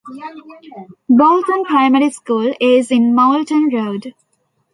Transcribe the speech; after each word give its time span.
Boughton 1.07 1.63
Primary 1.65 2.09
School 2.09 2.55
is 2.59 2.89
in 2.89 3.13
Moulton 3.13 3.69
Road. 3.71 4.15